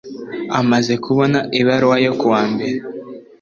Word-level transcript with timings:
amaze 0.59 0.93
kubona 1.05 1.39
ibaruwa 1.59 1.97
yo 2.05 2.13
kuwa 2.19 2.41
mbere 2.51 2.77